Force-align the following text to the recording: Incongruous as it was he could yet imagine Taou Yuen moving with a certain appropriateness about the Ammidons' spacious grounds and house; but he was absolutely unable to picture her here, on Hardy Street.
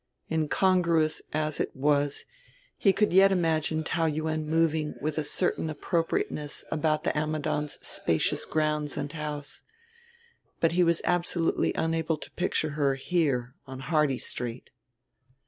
Incongruous 0.31 1.21
as 1.31 1.59
it 1.59 1.75
was 1.75 2.25
he 2.75 2.91
could 2.91 3.13
yet 3.13 3.31
imagine 3.31 3.83
Taou 3.83 4.07
Yuen 4.11 4.47
moving 4.47 4.95
with 4.99 5.19
a 5.19 5.23
certain 5.23 5.69
appropriateness 5.69 6.65
about 6.71 7.03
the 7.03 7.15
Ammidons' 7.15 7.77
spacious 7.85 8.43
grounds 8.45 8.97
and 8.97 9.13
house; 9.13 9.61
but 10.59 10.71
he 10.71 10.83
was 10.83 11.03
absolutely 11.05 11.71
unable 11.75 12.17
to 12.17 12.31
picture 12.31 12.71
her 12.71 12.95
here, 12.95 13.53
on 13.67 13.77
Hardy 13.79 14.17
Street. 14.17 14.71